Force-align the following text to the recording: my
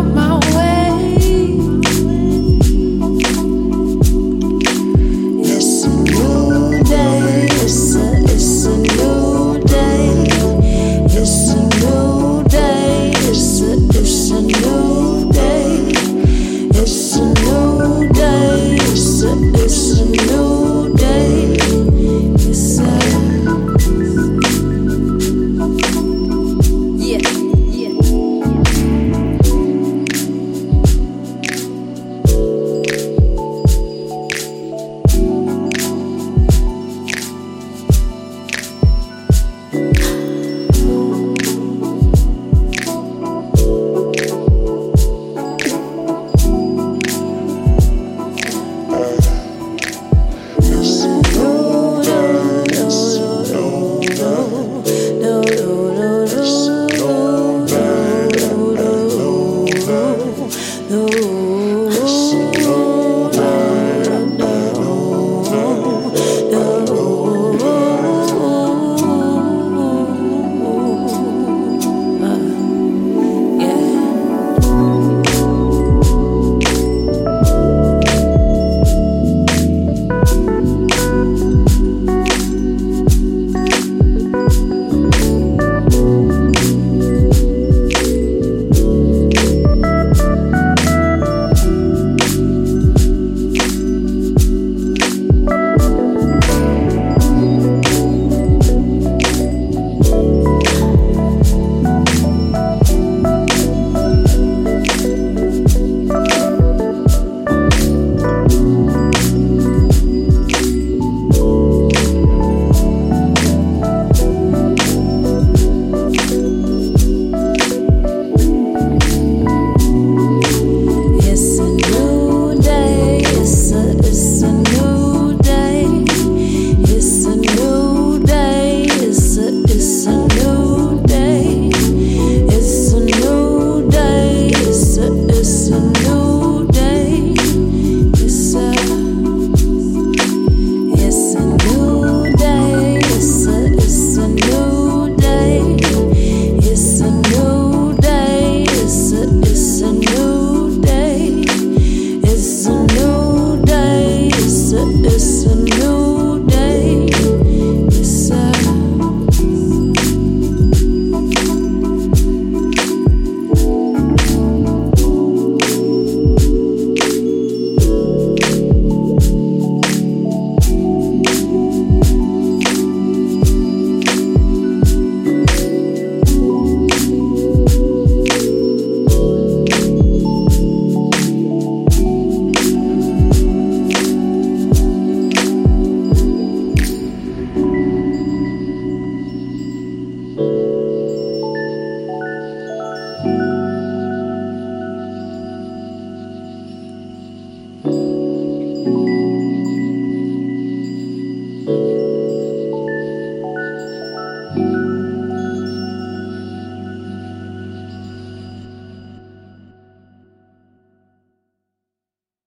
my 0.00 0.31